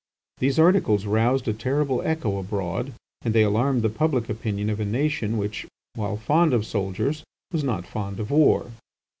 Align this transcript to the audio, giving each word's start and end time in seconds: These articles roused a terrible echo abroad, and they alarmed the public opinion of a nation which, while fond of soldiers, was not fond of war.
These 0.39 0.57
articles 0.57 1.05
roused 1.05 1.47
a 1.47 1.53
terrible 1.53 2.01
echo 2.01 2.39
abroad, 2.39 2.93
and 3.21 3.35
they 3.35 3.43
alarmed 3.43 3.83
the 3.83 3.89
public 3.89 4.29
opinion 4.29 4.71
of 4.71 4.79
a 4.79 4.83
nation 4.83 5.37
which, 5.37 5.67
while 5.93 6.17
fond 6.17 6.53
of 6.55 6.65
soldiers, 6.65 7.23
was 7.51 7.63
not 7.63 7.85
fond 7.85 8.19
of 8.19 8.31
war. 8.31 8.71